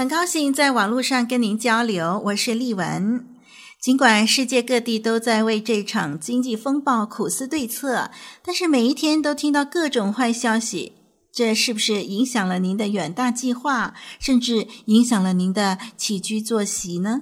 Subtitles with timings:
[0.00, 3.22] 很高兴在网络上跟您交流，我是丽文。
[3.82, 8.10] 尽管世界各地都在为这场经济风暴苦思对策，
[8.42, 10.94] 但是每一天都听到各种坏消息，
[11.30, 17.20] 这是不是影响了您的远大计划，甚至影响了您的起居作息呢？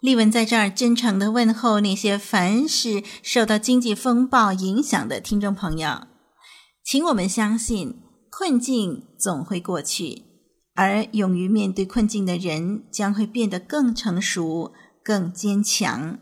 [0.00, 6.08] 丽文在这儿真诚的问候那些凡是受到经济风暴影响的听众朋友，
[6.84, 10.24] 请我们相信，困境总会过去，
[10.74, 14.72] 而勇于面对困境的人将会变得更成熟。
[15.04, 16.18] 更坚强。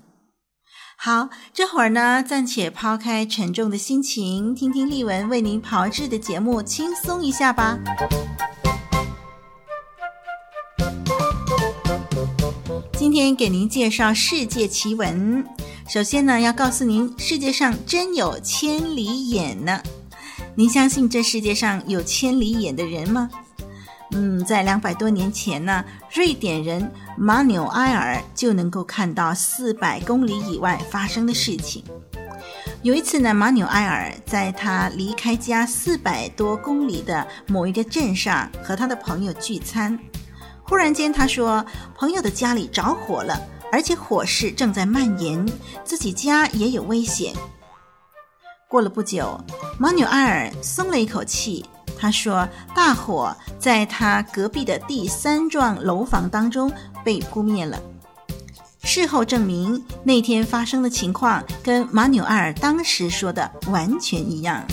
[0.96, 7.78] 好，这会儿呢，暂且抛开沉重的心情，听听丽文为您炮制的节目，轻松一下吧。
[12.94, 15.44] 今天给您介绍世界奇闻。
[15.86, 19.82] 首先呢，要告诉您，世界上真有千里眼呢。
[20.54, 23.28] 您相信这世界上有千里眼的人吗？
[24.12, 31.84] 嗯，在两百多年前呢，瑞典人马纽埃尔就能够看到四百公里以外发生的事情。
[32.82, 39.98] 有一次呢，马纽埃尔在他离开家四百多公里的某一个镇上和他的朋友聚餐，
[40.64, 41.64] 忽然间他说，
[41.94, 43.40] 朋友的家里着火了，
[43.70, 45.46] 而且火势正在蔓延，
[45.84, 47.34] 自己家也有危险。
[48.66, 49.38] 过了不久，
[49.78, 51.64] 马纽埃尔松了一口气。
[52.00, 56.72] 他说：“大火在他隔壁的第三幢楼房当中
[57.04, 57.78] 被扑灭了。
[58.82, 64.64] 事后证明，那天发生的情况跟马纽尔当时说的完全一样。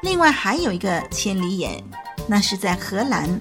[0.00, 1.84] 另外还有一个千里眼，
[2.26, 3.38] 那是在荷兰。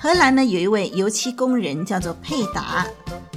[0.00, 2.86] 荷兰呢，有一位油漆工人叫做佩达。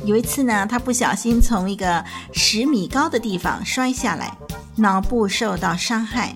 [0.06, 2.02] 有一次呢，他不小心从一个
[2.32, 4.34] 十米高的地方摔下来。”
[4.80, 6.36] 脑部受到伤害，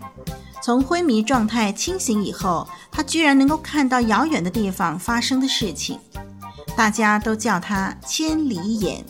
[0.61, 5.97] 从昏迷状态清醒以后，他居然能够看到遥远的地方发生的事情，
[6.75, 9.03] 大家都叫他千里眼。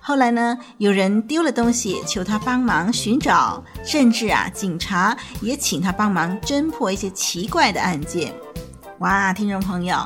[0.00, 8.32] 后来呢，有人丢了东西，求他帮忙寻找，甚至啊，警察也请他帮忙侦破一些奇怪的案件。
[9.00, 9.98] 哇，听众朋友。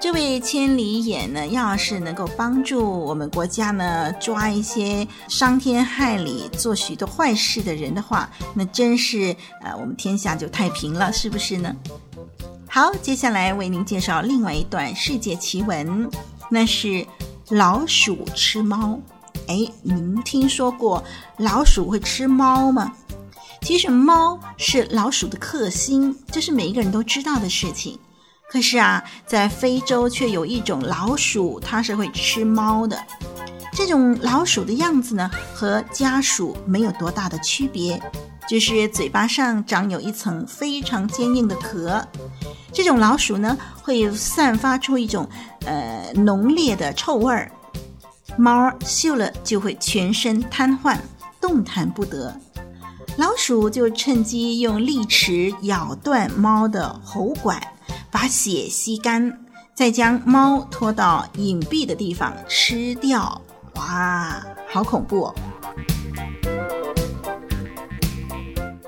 [0.00, 11.76] 这位千里眼呢，要是能够帮助我们国家呢，抓一些伤天害理、做许多坏事的人的话，那真是呃，我们天下就太平了，是不是呢？
[12.66, 16.10] 好，接下来为您介绍另外一段世界奇闻，
[16.48, 17.06] 那是
[17.50, 18.98] 老鼠吃猫。
[19.48, 21.04] 哎，您听说过
[21.36, 22.90] 老鼠会吃猫吗？
[23.60, 27.98] 其实猫是老鼠的克星，这是每一个人都知道的事情。
[28.50, 33.00] 可是啊，在非洲却有一种老鼠，它是会吃猫的。
[33.72, 38.02] 这种老鼠的样子呢，和家鼠没有多大的区别，
[38.48, 42.04] 就是嘴巴上长有一层非常坚硬的壳。
[42.72, 45.28] 这种老鼠呢，会散发出一种
[45.64, 47.50] 呃浓烈的臭味儿，
[48.36, 50.98] 猫嗅了就会全身瘫痪，
[51.40, 52.34] 动弹不得。
[53.16, 57.60] 老鼠就趁机用利齿咬断猫的喉管。
[58.10, 59.38] 把血吸干，
[59.74, 63.40] 再将猫拖到隐蔽的地方吃掉。
[63.76, 65.32] 哇，好恐怖！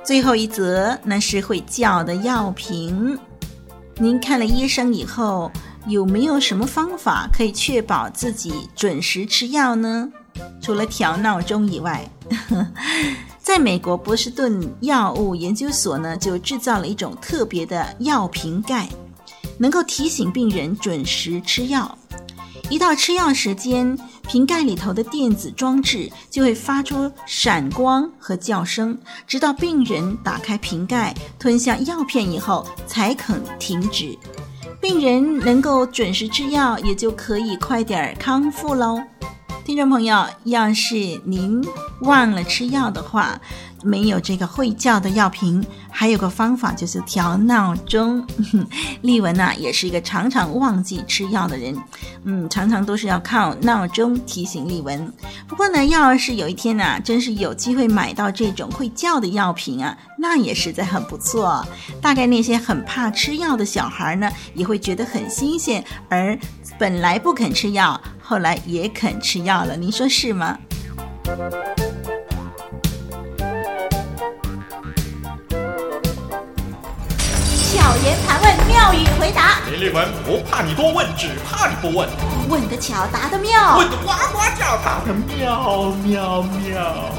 [0.04, 3.18] 最后一则，那是会叫的药瓶。
[3.96, 5.50] 您看了医生以后，
[5.86, 10.08] 有没有什么方法可以确保自己准时吃药呢？
[10.60, 12.08] 除了调闹钟以外，
[13.38, 18.88] 在美国波士顿药物研究所呢，就制造了一种特别的药瓶盖。
[19.58, 21.96] 能够提醒病人准时吃药，
[22.68, 34.16] 一到吃药时间，瓶盖里头的电子装置就会发出闪光和叫声，直到病人打开瓶盖吞下药片以后才肯停止。
[34.80, 39.00] 病人能够准时吃药，也就可以快点康复喽。
[39.64, 41.64] 听众朋友，要是您
[42.00, 43.40] 忘了吃药的话，
[43.82, 48.24] 没有这个会叫的药瓶，还有个方法就是调闹钟。
[49.02, 51.76] 丽文呐、啊，也是一个常常忘记吃药的人，
[52.24, 55.12] 嗯，常常都是要靠闹钟提醒丽文。
[55.48, 61.66] 不过呢，要是有一天呐、啊，真是有机会买到这种会叫的药瓶啊，那也实在很不错。
[62.00, 66.38] 大概那些很怕吃药的小孩呢，也会觉得很新鲜，而
[66.78, 69.76] 本来不肯吃药，后来也肯吃药了。
[69.76, 70.58] 您说是吗？
[78.82, 79.60] 妙语回答。
[79.70, 82.08] 林丽文不怕你多问，只怕你不问。
[82.48, 83.78] 问得巧，答得妙。
[83.78, 87.12] 问得呱呱叫，答得妙妙妙。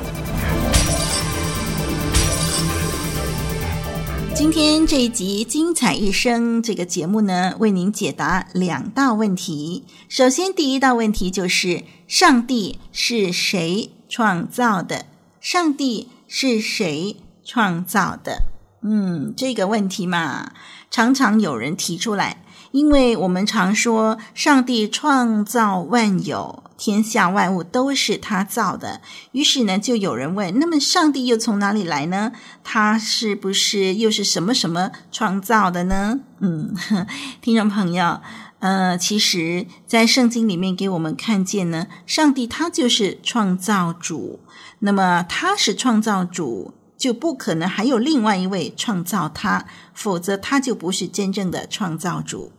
[4.35, 9.85] 今天这一集精彩一生这个节目呢，为您解答两道问题。
[10.09, 15.05] 首先，第一道问题就是：上帝是谁创造的？
[15.39, 18.43] 上帝是谁创造的？
[18.85, 20.51] 嗯，这个问题嘛，
[20.93, 29.01] 常常有人提出来，因为我们常说上帝创造万有，天下万物都是他造的。
[29.31, 32.31] 于是呢，就有人问：那么上帝又从哪里来呢？
[32.63, 36.19] 他是不是又是什么什么创造的呢？
[36.41, 36.75] 嗯，
[37.41, 38.21] 听众朋友，
[38.59, 44.41] 呃，其实，在圣经里面给我们看见呢，上帝他就是创造主。
[44.77, 46.75] 那么他是创造主。
[47.03, 52.53] 就不可能还有另外一位创造他，否则他就不是真正的创造主。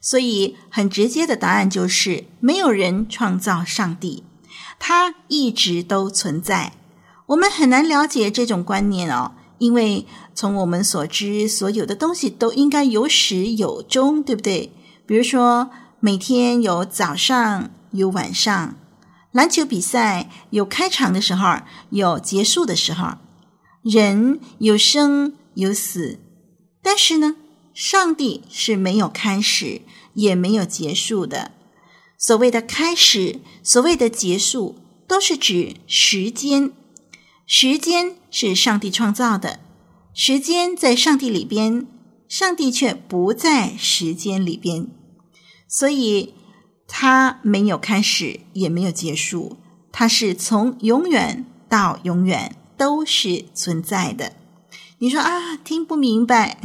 [0.00, 4.22] 所以很直接的答案就是，没有人创造上帝，
[4.78, 6.74] 他一直都存在。
[7.26, 10.06] 我们很难了解这种观念哦，因为
[10.36, 14.72] 从我们所知，所有的东西都应该有始有终，对不对？
[15.04, 18.76] 比如说，每天有早上，有晚上；
[19.32, 21.56] 篮球比赛有开场的时候，
[21.90, 23.14] 有结束的时候。
[23.82, 26.18] 人有生有死，
[26.82, 27.36] 但是呢，
[27.72, 29.80] 上帝是没有开始
[30.14, 31.52] 也没有结束的。
[32.18, 34.76] 所谓的开始，所谓的结束，
[35.08, 36.72] 都是指时间。
[37.46, 39.60] 时间是上帝创造的，
[40.12, 41.86] 时间在上帝里边，
[42.28, 44.88] 上帝却不在时间里边，
[45.66, 46.34] 所以
[46.86, 49.56] 他没有开始也没有结束，
[49.90, 52.54] 他是从永远到永远。
[52.80, 54.32] 都是存在的。
[55.00, 56.58] 你说啊，听不明白。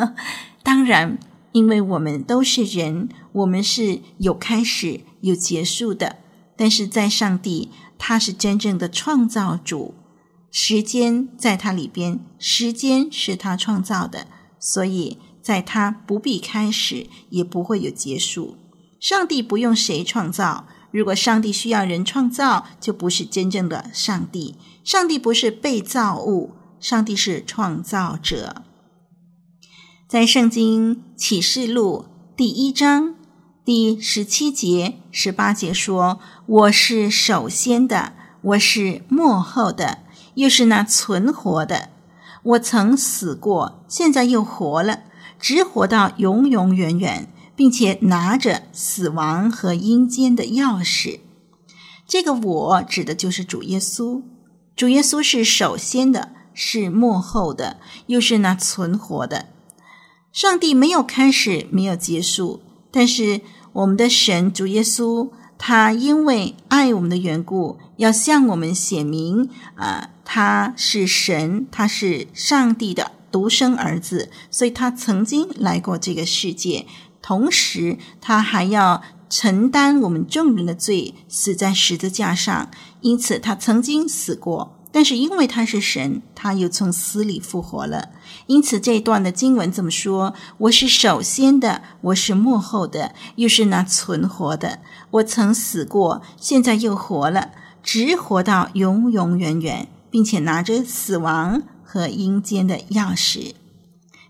[0.64, 1.18] 当然，
[1.52, 6.16] 因为我们都是人，我们是有开始有结束的。
[6.56, 7.68] 但是在上帝，
[7.98, 9.92] 他是真正的创造主，
[10.50, 14.26] 时间在他里边，时间是他创造的，
[14.58, 18.56] 所以在他不必开始，也不会有结束。
[18.98, 20.66] 上帝不用谁创造。
[20.90, 24.56] 如果上帝需要人创造，就不是真正的上帝。
[24.82, 28.62] 上帝不是被造物，上帝是创造者。
[30.08, 33.14] 在圣经启示录第一章
[33.62, 39.98] 第十七节、十八节说：“我是首先的，我是末后的，
[40.36, 41.90] 又是那存活的。
[42.42, 45.00] 我曾死过，现在又活了，
[45.38, 51.18] 直活到永永远远。”并且拿着死亡和阴间的钥匙，
[52.06, 54.22] 这个“我”指的就是主耶稣。
[54.76, 59.46] 主耶稣是首先的，是幕后的，又是那存活的。
[60.32, 62.62] 上帝没有开始，没有结束，
[62.92, 63.40] 但是
[63.72, 76.86] 我们的神主耶稣，他因为爱我们的缘故，要向我们显明啊、他是神，他是上帝的独生儿子，所以他曾经来过这个世界。
[77.20, 82.70] 同时，他还要承担我们众人的罪，死在十字架上。
[83.00, 88.08] 因此，他曾经死过，但是因为他是神，他又从死里复活了。
[88.46, 94.80] 因此，这一段的经文这么说：“我是首先的，我是末后的，又是那存活的。
[95.10, 97.50] 我曾死过，现在又活了，
[97.82, 103.52] 直活到永永远远，并且拿着死亡和阴间的钥匙。”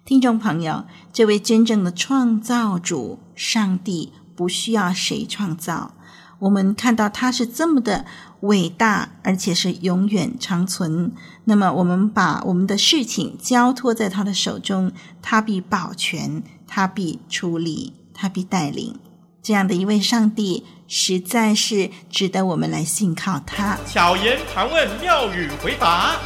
[0.09, 5.93] 听众朋友，这位真正的创造主上帝不需要谁创造。
[6.38, 8.07] 我们看到他是这么的
[8.41, 11.12] 伟大，而且是永远长存。
[11.45, 18.99] 那么，我们把我们的事情交托在他的手中，他必保全，他必处理，他必带领。
[19.43, 23.77] 这样的一位上帝，实在是值得我们来信靠他。
[23.87, 26.17] 巧言盘问，妙语回答。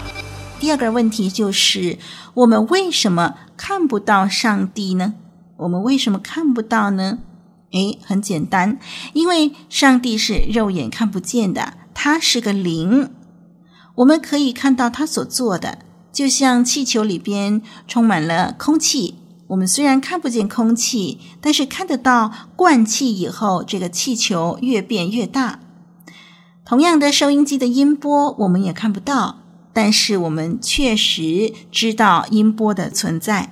[0.63, 1.99] 第二个问题就是，
[2.35, 5.15] 我们为什么看不到上帝呢？
[5.57, 7.19] 我们为什么看不到呢？
[7.73, 8.79] 诶，很简单，
[9.13, 13.11] 因为上帝是肉眼看不见的，他是个灵，
[13.97, 15.81] 我们可以看到他所做的，
[16.13, 19.17] 就像气球里边充满了空气。
[19.49, 25.59] 我们虽然看不见空气，但是看得到灌气以后，这个气球越变越大。
[26.65, 29.42] 同样的，收音机的音波我们也看不到，
[29.73, 33.51] 但是我们确实知道音波的存在。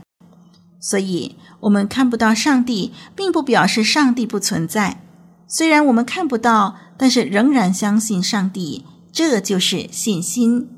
[0.80, 5.02] 所以，我们看不到上帝，并不表示上帝不存在。
[5.46, 10.68] 虽然我们看不到，但是仍然相信上帝，这就是信心。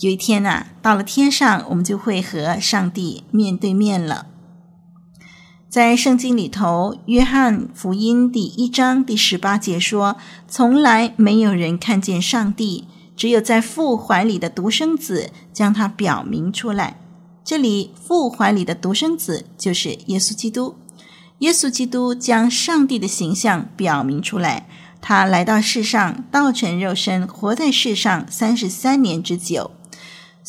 [0.00, 4.26] 有一天呐，到了天上，我们就会和上帝面对面了。
[5.68, 10.16] 在圣经里头，《约翰福音》第一章第十八节说
[10.48, 17.00] ：“从来没有人看见上帝，只有在父怀里的独生子将他表明出来。”
[17.44, 20.76] 这里“父怀里的独生子”就是耶稣基督。
[21.38, 24.68] 耶稣基督将上帝的形象表明出来，
[25.00, 29.70] 他来到世上，道成肉身，活在世上三十三年之久。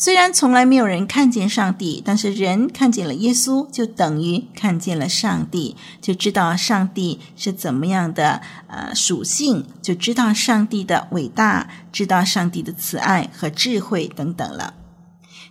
[0.00, 14.72] 虽然从来没有人看见上帝，但是人看见了耶稣，就等于看见了上帝，就知道上帝是怎么样的呃属性，就知道上帝的伟大，知道上帝的慈爱和智慧等等了。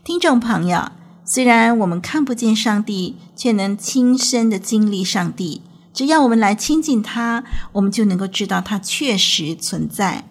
[0.03, 5.61] 听众朋友，虽然我们看不见上帝，却能亲身的经历上帝。
[5.93, 10.23] 只要我们来亲近他，我们就能够知道他确实存在。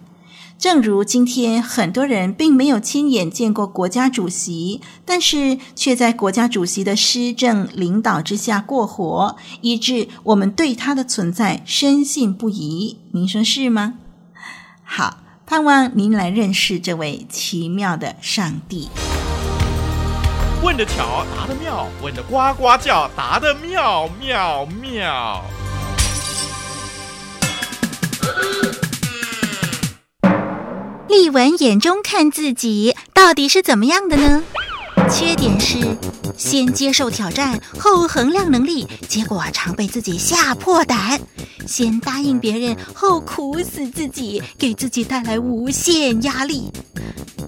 [0.59, 12.97] 正如今天很多人并没有亲眼见过国家主席，但是却在国家主席的施政领导之下过活，以致我们对他的存在深信不疑。
[13.11, 13.93] 您说是吗？
[14.83, 18.89] 好，盼望您来认识这位奇妙的上帝。
[20.61, 25.41] 问得巧，答得妙；问得呱呱叫，答得妙妙妙。
[31.09, 34.43] 丽文眼中看自己到底是怎么样的呢？
[35.09, 35.79] 缺点是
[36.37, 41.17] 先接受挑战后衡量能力，结果常被自己吓破胆；
[41.65, 46.71] 先答应别人后苦死自己，给自己带来无限压力。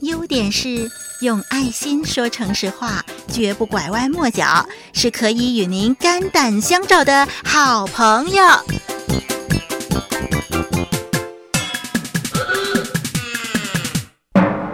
[0.02, 0.90] 优点是
[1.22, 8.44] 用爱心说诚实话，绝不拐弯抹角，是可以与您肝胆相照的好朋友。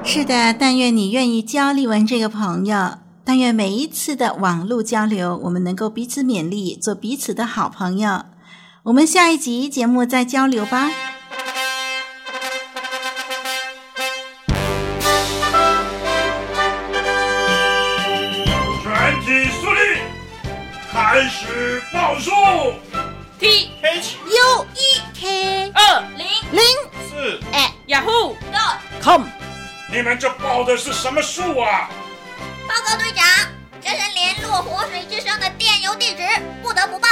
[0.10, 2.98] 是的，但愿你愿意交丽文这个朋友。
[3.26, 8.24] 但愿每一次的网络交流，我们能够彼此勉励，做彼此的好朋友。
[8.84, 10.90] 我们下一集节目再交流吧。
[18.82, 20.00] 全体肃立，
[20.90, 22.32] 开始报数。
[23.38, 26.64] T H U E K 二零零
[27.10, 29.24] 四 at，Yahoo dot com。
[29.90, 31.90] 你们这报的是什么数啊？
[32.68, 33.26] 报告队长，
[33.82, 36.24] 这是联络活水之声的电邮地址，
[36.62, 37.08] 不得不报。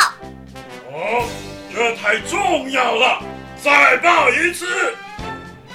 [0.91, 1.25] 哦，
[1.73, 3.23] 这太重要了，
[3.63, 4.93] 再报一次。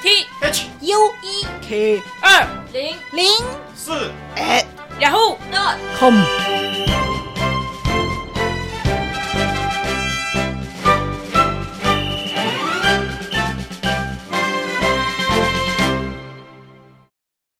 [0.02, 3.26] T H U E K 二零零
[3.74, 4.64] 四哎
[5.00, 6.14] Yahoo dot com。